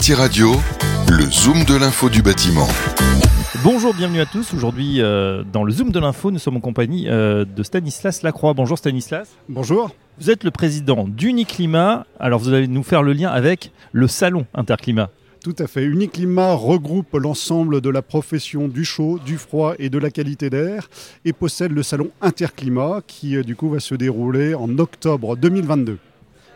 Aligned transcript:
Bâti 0.00 0.14
Radio, 0.14 0.52
le 1.10 1.30
zoom 1.30 1.62
de 1.66 1.76
l'info 1.76 2.08
du 2.08 2.22
bâtiment. 2.22 2.66
Bonjour, 3.62 3.92
bienvenue 3.92 4.22
à 4.22 4.24
tous. 4.24 4.54
Aujourd'hui, 4.54 5.02
euh, 5.02 5.44
dans 5.52 5.62
le 5.62 5.70
Zoom 5.72 5.92
de 5.92 6.00
l'info, 6.00 6.30
nous 6.30 6.38
sommes 6.38 6.56
en 6.56 6.60
compagnie 6.60 7.06
euh, 7.06 7.44
de 7.44 7.62
Stanislas 7.62 8.22
Lacroix. 8.22 8.54
Bonjour 8.54 8.78
Stanislas. 8.78 9.28
Bonjour. 9.50 9.94
Vous 10.18 10.30
êtes 10.30 10.42
le 10.42 10.50
président 10.50 11.06
d'Uniclimat. 11.06 12.06
Alors, 12.18 12.40
vous 12.40 12.54
allez 12.54 12.66
nous 12.66 12.82
faire 12.82 13.02
le 13.02 13.12
lien 13.12 13.28
avec 13.28 13.72
le 13.92 14.08
salon 14.08 14.46
Interclimat. 14.54 15.10
Tout 15.44 15.56
à 15.58 15.66
fait. 15.66 15.84
Uniclimat 15.84 16.54
regroupe 16.54 17.12
l'ensemble 17.12 17.82
de 17.82 17.90
la 17.90 18.00
profession 18.00 18.68
du 18.68 18.86
chaud, 18.86 19.18
du 19.22 19.36
froid 19.36 19.74
et 19.78 19.90
de 19.90 19.98
la 19.98 20.10
qualité 20.10 20.48
d'air 20.48 20.88
et 21.26 21.34
possède 21.34 21.72
le 21.72 21.82
salon 21.82 22.10
Interclimat 22.22 23.02
qui 23.06 23.36
euh, 23.36 23.42
du 23.42 23.54
coup 23.54 23.68
va 23.68 23.80
se 23.80 23.94
dérouler 23.94 24.54
en 24.54 24.78
octobre 24.78 25.36
2022. 25.36 25.98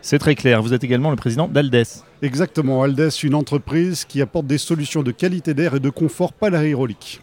C'est 0.05 0.19
très 0.19 0.35
clair. 0.35 0.61
Vous 0.61 0.71
êtes 0.71 0.83
également 0.83 1.09
le 1.09 1.15
président 1.15 1.47
d'Aldes. 1.47 1.83
Exactement. 2.21 2.83
Aldes, 2.83 3.09
une 3.23 3.33
entreprise 3.33 4.05
qui 4.05 4.21
apporte 4.21 4.45
des 4.45 4.59
solutions 4.59 5.01
de 5.01 5.09
qualité 5.09 5.55
d'air 5.55 5.73
et 5.73 5.79
de 5.79 5.89
confort 5.89 6.31
hydraulique. 6.43 7.21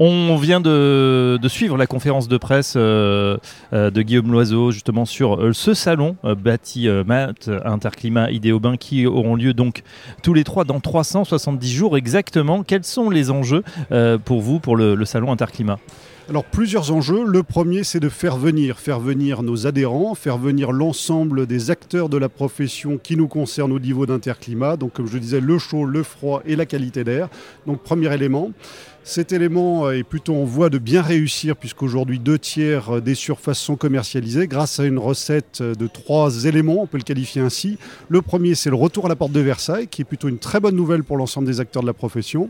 On 0.00 0.36
vient 0.36 0.60
de, 0.60 1.38
de, 1.40 1.48
suivre 1.48 1.76
la 1.76 1.86
conférence 1.86 2.26
de 2.26 2.36
presse 2.38 2.74
euh, 2.76 3.36
euh, 3.72 3.92
de 3.92 4.02
Guillaume 4.02 4.32
Loiseau 4.32 4.72
justement 4.72 5.04
sur 5.04 5.40
euh, 5.40 5.52
ce 5.52 5.74
salon 5.74 6.16
euh, 6.24 6.34
bâti 6.34 6.88
Mat, 7.06 7.48
Interclimat, 7.64 8.32
Idéobain 8.32 8.76
qui 8.76 9.06
auront 9.06 9.36
lieu 9.36 9.54
donc 9.54 9.84
tous 10.24 10.34
les 10.34 10.42
trois 10.42 10.64
dans 10.64 10.80
370 10.80 11.72
jours 11.72 11.96
exactement. 11.96 12.64
Quels 12.64 12.82
sont 12.82 13.10
les 13.10 13.30
enjeux 13.30 13.62
pour 14.24 14.40
vous 14.40 14.58
pour 14.58 14.74
le, 14.74 14.96
le 14.96 15.04
salon 15.04 15.30
Interclimat? 15.30 15.78
Alors 16.28 16.44
plusieurs 16.44 16.92
enjeux. 16.92 17.24
Le 17.24 17.42
premier, 17.42 17.84
c'est 17.84 18.00
de 18.00 18.08
faire 18.08 18.36
venir, 18.36 18.78
faire 18.78 19.00
venir 19.00 19.42
nos 19.42 19.66
adhérents, 19.66 20.14
faire 20.14 20.38
venir 20.38 20.72
l'ensemble 20.72 21.46
des 21.46 21.70
acteurs 21.70 22.08
de 22.08 22.16
la 22.16 22.28
profession 22.28 22.96
qui 22.96 23.16
nous 23.16 23.28
concernent 23.28 23.72
au 23.72 23.78
niveau 23.80 24.06
d'Interclimat. 24.06 24.76
Donc 24.76 24.92
comme 24.92 25.06
je 25.06 25.18
disais, 25.18 25.40
le 25.40 25.58
chaud, 25.58 25.84
le 25.84 26.02
froid 26.02 26.42
et 26.46 26.56
la 26.56 26.64
qualité 26.64 27.02
d'air. 27.04 27.28
Donc 27.66 27.82
premier 27.82 28.12
élément. 28.14 28.52
Cet 29.04 29.32
élément 29.32 29.90
est 29.90 30.04
plutôt 30.04 30.36
en 30.36 30.44
voie 30.44 30.70
de 30.70 30.78
bien 30.78 31.02
réussir 31.02 31.56
puisqu'aujourd'hui 31.56 32.20
deux 32.20 32.38
tiers 32.38 33.02
des 33.02 33.16
surfaces 33.16 33.58
sont 33.58 33.74
commercialisées 33.74 34.46
grâce 34.46 34.78
à 34.78 34.84
une 34.84 34.98
recette 34.98 35.60
de 35.60 35.86
trois 35.88 36.44
éléments, 36.44 36.82
on 36.82 36.86
peut 36.86 36.98
le 36.98 37.02
qualifier 37.02 37.42
ainsi. 37.42 37.78
Le 38.08 38.22
premier, 38.22 38.54
c'est 38.54 38.70
le 38.70 38.76
retour 38.76 39.06
à 39.06 39.08
la 39.08 39.16
porte 39.16 39.32
de 39.32 39.40
Versailles, 39.40 39.88
qui 39.88 40.02
est 40.02 40.04
plutôt 40.04 40.28
une 40.28 40.38
très 40.38 40.60
bonne 40.60 40.76
nouvelle 40.76 41.02
pour 41.02 41.16
l'ensemble 41.16 41.48
des 41.48 41.58
acteurs 41.58 41.82
de 41.82 41.88
la 41.88 41.92
profession. 41.94 42.48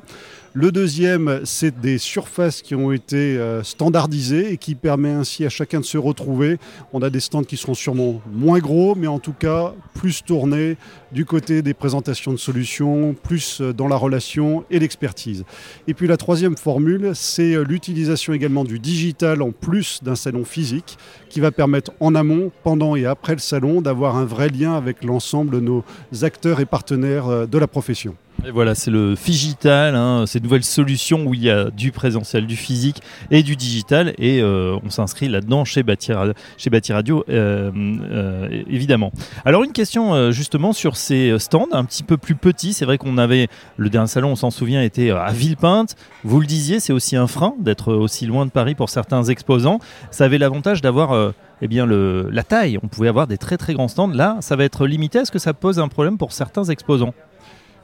Le 0.54 0.70
deuxième, 0.70 1.40
c'est 1.44 1.80
des 1.80 1.96
surfaces 1.96 2.60
qui 2.60 2.74
ont 2.74 2.92
été 2.92 3.40
standardisées 3.62 4.52
et 4.52 4.58
qui 4.58 4.74
permet 4.74 5.08
ainsi 5.08 5.46
à 5.46 5.48
chacun 5.48 5.80
de 5.80 5.86
se 5.86 5.96
retrouver. 5.96 6.58
On 6.92 7.00
a 7.00 7.08
des 7.08 7.20
stands 7.20 7.44
qui 7.44 7.56
seront 7.56 7.72
sûrement 7.72 8.20
moins 8.30 8.58
gros, 8.58 8.94
mais 8.94 9.06
en 9.06 9.18
tout 9.18 9.32
cas 9.32 9.72
plus 9.94 10.22
tournés 10.22 10.76
du 11.10 11.24
côté 11.24 11.62
des 11.62 11.72
présentations 11.72 12.32
de 12.32 12.36
solutions, 12.36 13.14
plus 13.14 13.62
dans 13.62 13.88
la 13.88 13.96
relation 13.96 14.64
et 14.70 14.78
l'expertise. 14.78 15.44
Et 15.88 15.94
puis 15.94 16.06
la 16.06 16.18
troisième 16.18 16.41
formule, 16.56 17.12
c'est 17.14 17.62
l'utilisation 17.64 18.32
également 18.32 18.64
du 18.64 18.78
digital 18.78 19.42
en 19.42 19.52
plus 19.52 20.00
d'un 20.02 20.16
salon 20.16 20.44
physique 20.44 20.98
qui 21.28 21.40
va 21.40 21.50
permettre 21.50 21.92
en 22.00 22.14
amont, 22.14 22.50
pendant 22.62 22.96
et 22.96 23.06
après 23.06 23.34
le 23.34 23.38
salon 23.38 23.80
d'avoir 23.80 24.16
un 24.16 24.24
vrai 24.24 24.48
lien 24.48 24.74
avec 24.74 25.04
l'ensemble 25.04 25.54
de 25.54 25.60
nos 25.60 25.84
acteurs 26.22 26.60
et 26.60 26.66
partenaires 26.66 27.46
de 27.46 27.58
la 27.58 27.66
profession. 27.66 28.14
Et 28.44 28.50
voilà, 28.50 28.74
c'est 28.74 28.90
le 28.90 29.14
Figital, 29.14 29.94
hein, 29.94 30.24
cette 30.26 30.42
nouvelle 30.42 30.64
solution 30.64 31.26
où 31.26 31.34
il 31.34 31.44
y 31.44 31.50
a 31.50 31.70
du 31.70 31.92
présentiel, 31.92 32.44
du 32.44 32.56
physique 32.56 33.00
et 33.30 33.44
du 33.44 33.54
digital. 33.54 34.14
Et 34.18 34.42
euh, 34.42 34.76
on 34.84 34.90
s'inscrit 34.90 35.28
là-dedans 35.28 35.64
chez 35.64 35.84
Bâti 35.84 36.10
chez 36.56 36.92
Radio, 36.92 37.24
euh, 37.28 37.70
euh, 37.76 38.62
évidemment. 38.68 39.12
Alors, 39.44 39.62
une 39.62 39.70
question 39.70 40.32
justement 40.32 40.72
sur 40.72 40.96
ces 40.96 41.38
stands 41.38 41.68
un 41.70 41.84
petit 41.84 42.02
peu 42.02 42.16
plus 42.16 42.34
petits. 42.34 42.72
C'est 42.72 42.84
vrai 42.84 42.98
qu'on 42.98 43.16
avait, 43.16 43.46
le 43.76 43.88
dernier 43.88 44.08
salon, 44.08 44.30
on 44.30 44.36
s'en 44.36 44.50
souvient, 44.50 44.82
était 44.82 45.10
à 45.10 45.30
Villepinte. 45.30 45.94
Vous 46.24 46.40
le 46.40 46.46
disiez, 46.46 46.80
c'est 46.80 46.92
aussi 46.92 47.14
un 47.14 47.28
frein 47.28 47.54
d'être 47.60 47.92
aussi 47.92 48.26
loin 48.26 48.44
de 48.44 48.50
Paris 48.50 48.74
pour 48.74 48.90
certains 48.90 49.22
exposants. 49.22 49.78
Ça 50.10 50.24
avait 50.24 50.38
l'avantage 50.38 50.82
d'avoir 50.82 51.32
eh 51.60 51.68
bien 51.68 51.86
le, 51.86 52.28
la 52.32 52.42
taille. 52.42 52.76
On 52.82 52.88
pouvait 52.88 53.08
avoir 53.08 53.28
des 53.28 53.38
très 53.38 53.56
très 53.56 53.72
grands 53.72 53.86
stands. 53.86 54.08
Là, 54.08 54.38
ça 54.40 54.56
va 54.56 54.64
être 54.64 54.84
limité. 54.84 55.20
Est-ce 55.20 55.30
que 55.30 55.38
ça 55.38 55.54
pose 55.54 55.78
un 55.78 55.86
problème 55.86 56.18
pour 56.18 56.32
certains 56.32 56.64
exposants? 56.64 57.14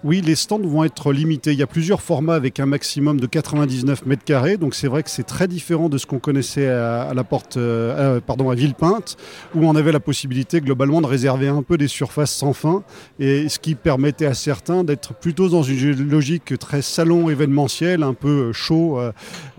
Oui, 0.05 0.21
les 0.21 0.37
stands 0.37 0.61
vont 0.61 0.85
être 0.85 1.13
limités. 1.13 1.53
Il 1.53 1.59
y 1.59 1.63
a 1.63 1.67
plusieurs 1.67 2.01
formats 2.01 2.35
avec 2.35 2.61
un 2.61 2.67
maximum 2.67 3.19
de 3.19 3.27
99 3.27 4.07
mètres 4.07 4.25
carrés. 4.25 4.57
Donc 4.57 4.75
c'est 4.75 4.87
vrai 4.87 5.03
que 5.03 5.11
c'est 5.11 5.25
très 5.25 5.49
différent 5.49 5.89
de 5.89 5.99
ce 5.99 6.07
qu'on 6.07 6.21
connaissait 6.21 6.69
à, 6.69 7.13
la 7.15 7.25
porte, 7.25 7.57
euh, 7.57 8.21
pardon, 8.21 8.51
à 8.51 8.55
Villepinte, 8.55 9.17
où 9.55 9.67
on 9.67 9.75
avait 9.75 9.91
la 9.91 10.01
possibilité 10.01 10.61
globalement 10.61 11.01
de 11.01 11.07
réserver 11.07 11.49
un 11.49 11.63
peu 11.63 11.77
des 11.77 11.89
surfaces 11.89 12.31
sans 12.31 12.53
fin, 12.53 12.85
et 13.19 13.49
ce 13.49 13.59
qui 13.59 13.75
permettait 13.75 14.27
à 14.27 14.35
certains 14.35 14.85
d'être 14.85 15.15
plutôt 15.15 15.49
dans 15.49 15.63
une 15.63 16.09
logique 16.09 16.57
très 16.59 16.83
salon 16.83 17.29
événementiel, 17.29 18.03
un 18.03 18.15
peu 18.15 18.53
chaud. 18.53 19.01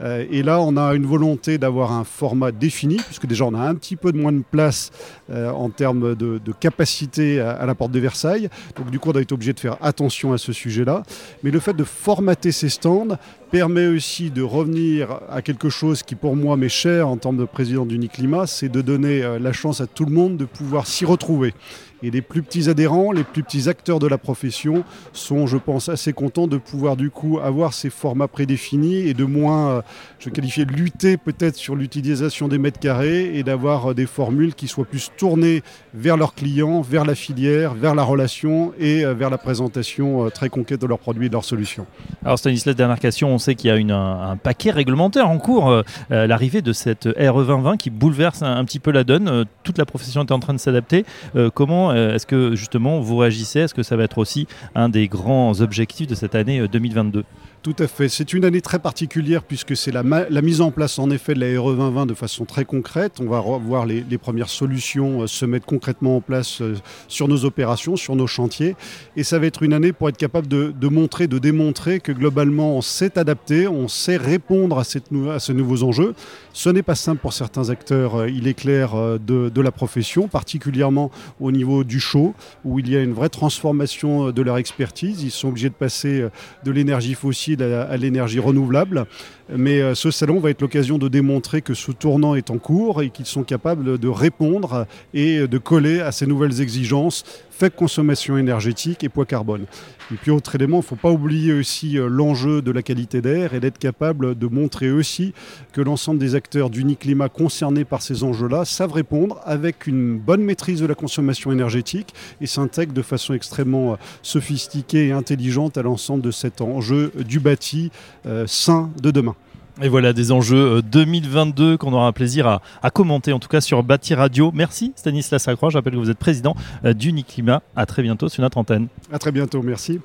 Euh, 0.02 0.26
et 0.32 0.42
là, 0.44 0.62
on 0.62 0.78
a 0.78 0.94
une 0.96 1.06
volonté 1.06 1.58
d'avoir 1.58 1.92
un 1.92 2.06
format 2.06 2.52
défini, 2.52 2.96
puisque 2.96 3.26
déjà 3.26 3.46
on 3.46 3.54
a 3.54 3.62
un 3.62 3.76
petit 3.76 3.98
peu 3.98 4.14
de 4.14 4.18
moins 4.18 4.32
de 4.32 4.44
place 4.50 4.92
euh, 5.32 5.52
en 5.52 5.70
termes 5.70 6.16
de, 6.16 6.40
de 6.44 6.52
capacité 6.54 7.42
à, 7.42 7.52
à 7.52 7.66
la 7.66 7.76
porte 7.76 7.92
de 7.92 8.00
Versailles. 8.00 8.50
Donc 8.78 8.90
du 8.90 9.00
coup, 9.00 9.10
on 9.10 9.18
a 9.18 9.22
été 9.22 9.34
obligé 9.34 9.52
de 9.52 9.60
faire 9.60 9.78
attention 9.82 10.29
à 10.34 10.38
ce 10.38 10.54
sujet-là. 10.54 11.04
Mais 11.44 11.52
le 11.52 11.60
fait 11.60 11.74
de 11.74 11.84
formater 11.84 12.52
ces 12.52 12.70
stands 12.70 13.18
permet 13.52 13.88
aussi 13.88 14.32
de 14.32 14.42
revenir 14.42 15.20
à 15.30 15.42
quelque 15.42 15.70
chose 15.70 16.04
qui 16.04 16.16
pour 16.16 16.36
moi 16.36 16.58
m'est 16.58 16.70
cher 16.70 17.08
en 17.08 17.18
tant 17.18 17.36
que 17.36 17.44
président 17.44 17.86
d'Uniclimat, 17.86 18.48
c'est 18.48 18.70
de 18.70 18.82
donner 18.82 19.22
la 19.40 19.54
chance 19.54 19.82
à 19.82 19.88
tout 19.88 20.06
le 20.06 20.12
monde 20.12 20.38
de 20.38 20.46
pouvoir 20.46 20.88
s'y 20.88 21.06
retrouver. 21.06 21.54
Et 22.02 22.12
les 22.12 22.22
plus 22.22 22.42
petits 22.42 22.70
adhérents, 22.70 23.12
les 23.12 23.26
plus 23.26 23.44
petits 23.44 23.68
acteurs 23.68 24.00
de 24.00 24.08
la 24.08 24.18
profession 24.18 24.86
sont, 25.12 25.48
je 25.48 25.58
pense, 25.58 25.90
assez 25.90 26.14
contents 26.14 26.48
de 26.48 26.56
pouvoir 26.56 26.96
du 26.96 27.10
coup 27.10 27.40
avoir 27.40 27.74
ces 27.74 27.90
formats 27.90 28.30
prédéfinis 28.30 29.00
et 29.00 29.14
de 29.14 29.26
moins, 29.26 29.84
je 30.18 30.30
qualifiais, 30.30 30.64
lutter 30.64 31.18
peut-être 31.18 31.58
sur 31.58 31.76
l'utilisation 31.76 32.48
des 32.48 32.58
mètres 32.58 32.80
carrés 32.80 33.38
et 33.38 33.44
d'avoir 33.44 33.94
des 33.96 34.06
formules 34.06 34.56
qui 34.56 34.70
soient 34.70 34.86
plus 34.86 35.12
tournées 35.18 35.62
vers 35.94 36.16
leurs 36.16 36.36
clients, 36.36 36.80
vers 36.80 37.04
la 37.04 37.16
filière, 37.16 37.74
vers 37.74 37.96
la 37.96 38.04
relation 38.04 38.72
et 38.80 39.04
vers 39.04 39.30
la 39.30 39.38
présentation 39.38 40.30
très 40.30 40.48
concrète 40.48 40.80
de 40.80 40.88
leurs 40.88 41.00
produits 41.00 41.26
et 41.26 41.30
de 41.30 41.34
leurs 41.34 41.44
solutions. 41.44 41.86
Alors 42.24 42.40
Stanislas, 42.40 42.78
dernière 42.78 43.00
question, 43.00 43.34
on 43.34 43.39
sait 43.40 43.56
qu'il 43.56 43.70
y 43.70 43.92
a 43.92 43.96
un, 43.96 44.38
paquet 44.38 44.72
réglementaire 44.72 45.30
en 45.30 45.38
cours, 45.38 45.70
euh, 45.70 45.84
l'arrivée 46.10 46.62
de 46.62 46.74
cette 46.74 47.06
RE 47.06 47.46
2020 47.46 47.78
qui 47.78 47.90
bouleverse 47.90 48.42
un, 48.42 48.64
petit 48.66 48.80
peu 48.80 48.92
la 48.92 49.04
donne, 49.04 49.28
euh, 49.28 49.44
toute 49.64 49.78
la 49.78 49.86
profession 49.86 50.22
est 50.22 50.32
en 50.32 50.40
train 50.40 50.54
de 50.54 50.60
s'adapter. 50.60 51.06
Euh, 51.36 51.50
comment 51.54 51.94
est-ce 51.94 52.26
que 52.26 52.56
justement 52.56 53.00
vous 53.00 53.18
réagissez? 53.18 53.62
Est-ce 53.62 53.74
que 53.74 53.84
ça 53.84 53.96
va 53.96 54.04
être 54.04 54.18
aussi 54.18 54.48
un 54.76 54.90
des 54.90 55.08
grands 55.08 55.60
objectifs 55.62 56.08
de 56.08 56.16
cette 56.16 56.36
année 56.36 56.68
2022 56.68 57.24
tout 57.62 57.76
à 57.80 57.88
fait. 57.88 58.08
C'est 58.08 58.32
une 58.32 58.46
année 58.46 58.62
très 58.62 58.80
particulière 58.80 59.44
puisque 59.44 59.76
c'est 59.76 59.92
la, 59.92 60.02
mise 60.42 60.62
en 60.62 60.72
place 60.72 60.98
en 60.98 61.10
effet 61.10 61.34
de 61.34 61.42
la 61.42 61.62
RE 61.62 61.76
2020 61.76 62.06
de 62.06 62.14
façon 62.14 62.46
très 62.46 62.64
concrète. 62.64 63.20
On 63.20 63.26
va 63.26 63.42
voir 63.42 63.86
les, 63.86 64.18
premières 64.18 64.50
solutions 64.50 65.24
euh, 65.24 65.28
se 65.28 65.46
mettre 65.46 65.66
concrètement 65.66 66.18
en 66.18 66.22
place 66.22 66.62
euh, 66.62 66.76
sur 67.10 67.28
nos 67.28 67.44
opérations, 67.44 67.98
sur 67.98 68.16
nos 68.16 68.28
chantiers. 68.28 68.76
Et 69.18 69.24
ça 69.24 69.40
va 69.40 69.46
être 69.46 69.62
une 69.64 69.74
année 69.74 69.92
pour 69.92 70.08
être 70.08 70.18
capable 70.18 70.48
de, 70.48 70.74
de 70.78 70.88
montrer, 70.88 71.28
de 71.28 71.38
démontrer 71.38 72.00
que 72.00 72.14
globalement 72.14 72.78
on 72.78 72.82
s'est 72.82 73.20
adapté, 73.20 73.29
on 73.70 73.88
sait 73.88 74.18
répondre 74.18 74.80
à, 74.80 74.84
ces 74.84 75.54
nouveaux 75.54 75.84
enjeux. 75.84 76.14
Ce 76.54 76.70
n'est 76.70 76.84
pas 76.84 76.96
simple 76.96 77.22
pour 77.22 77.34
certains 77.34 77.70
acteurs, 77.70 78.16
euh, 78.16 78.30
il 78.30 78.48
est 78.48 78.54
clair, 78.54 78.96
de, 78.96 79.50
de 79.50 79.62
la 79.62 79.72
profession, 79.72 80.28
particulièrement 80.28 81.12
au 81.40 81.52
niveau 81.52 81.84
du 81.84 82.00
chaud, 82.00 82.34
où 82.66 82.80
il 82.80 82.90
y 82.90 82.96
a 82.96 83.02
une 83.02 83.14
vraie 83.14 83.30
transformation 83.30 84.32
de 84.32 84.42
leur 84.42 84.58
expertise. 84.58 85.24
Ils 85.24 85.32
sont 85.32 85.50
obligés 85.50 85.70
de 85.70 85.76
passer 85.76 86.26
de 86.64 86.72
l'énergie 86.72 87.14
fossile 87.14 87.62
à 87.64 87.96
l'énergie 87.98 88.40
renouvelable. 88.40 89.06
Mais 89.56 89.82
euh, 89.82 89.96
ce 89.96 90.12
salon 90.12 90.40
va 90.40 90.50
être 90.52 90.62
l'occasion 90.62 90.98
de 90.98 91.08
démontrer 91.08 91.62
que 91.62 91.74
ce 91.74 91.92
tournant 91.92 92.36
est 92.36 92.52
en 92.52 92.58
cours 92.58 93.02
et 93.02 93.10
qu'ils 93.10 93.26
sont 93.26 93.44
capables 93.44 93.98
de 93.98 94.08
répondre 94.08 94.86
et 95.14 95.48
de 95.48 95.58
coller 95.58 96.02
à 96.02 96.12
ces 96.12 96.28
nouvelles 96.28 96.62
exigences 96.62 97.24
faible 97.60 97.76
consommation 97.76 98.38
énergétique 98.38 99.04
et 99.04 99.10
poids 99.10 99.26
carbone. 99.26 99.66
Et 100.12 100.16
puis 100.16 100.32
autre 100.32 100.56
élément, 100.56 100.78
il 100.78 100.80
ne 100.80 100.86
faut 100.86 100.96
pas 100.96 101.12
oublier 101.12 101.52
aussi 101.52 101.98
l'enjeu 102.00 102.62
de 102.62 102.72
la 102.72 102.82
qualité 102.82 103.22
d'air 103.22 103.54
et 103.54 103.60
d'être 103.60 103.78
capable 103.78 104.38
de 104.38 104.48
montrer 104.48 104.92
aussi 104.92 105.34
que 105.74 105.82
l'ensemble 105.82 106.20
des 106.20 106.36
acteurs 106.36 106.70
d'Uniclimat 106.70 107.28
concernés 107.28 107.84
par 107.84 108.02
ces 108.02 108.24
enjeux-là 108.24 108.64
savent 108.64 108.94
répondre 108.94 109.42
avec 109.44 109.88
une 109.88 110.18
bonne 110.18 110.42
maîtrise 110.42 110.80
de 110.80 110.86
la 110.86 110.96
consommation 110.96 111.52
énergétique 111.52 112.14
et 112.40 112.48
s'intègrent 112.48 112.94
de 112.94 113.02
façon 113.02 113.34
extrêmement 113.34 113.98
sophistiquée 114.22 115.08
et 115.08 115.12
intelligente 115.12 115.78
à 115.78 115.82
l'ensemble 115.82 116.24
de 116.24 116.32
cet 116.32 116.62
enjeu 116.62 117.12
du 117.28 117.42
bâti 117.42 117.92
euh, 118.26 118.48
sain 118.48 118.90
de 119.02 119.12
demain. 119.12 119.36
Et 119.82 119.88
voilà 119.88 120.14
des 120.14 120.32
enjeux 120.32 120.82
2022 120.82 121.78
qu'on 121.78 121.94
aura 121.94 122.08
un 122.08 122.12
plaisir 122.12 122.48
à, 122.48 122.62
à, 122.84 122.90
commenter, 122.90 123.32
en 123.32 123.40
tout 123.40 123.48
cas 123.48 123.62
sur 123.62 123.82
Bâti 123.84 124.14
Radio. 124.14 124.52
Merci 124.54 124.94
Stanislas 124.96 125.44
Sacroix. 125.44 125.70
Je 125.70 125.78
rappelle 125.78 125.94
que 125.94 126.00
vous 126.00 126.10
êtes 126.10 126.18
président 126.18 126.56
d'Uniclimat. 126.84 127.62
À 127.76 127.86
très 127.86 128.02
bientôt 128.02 128.30
sur 128.30 128.42
notre 128.42 128.58
antenne. 128.58 128.88
À 129.12 129.20
très 129.20 129.32
bientôt, 129.32 129.62
merci. 129.62 130.00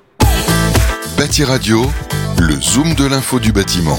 Bâti 1.17 1.43
Radio, 1.43 1.81
le 2.39 2.55
zoom 2.61 2.93
de 2.95 3.05
l'info 3.05 3.39
du 3.39 3.51
bâtiment. 3.51 3.97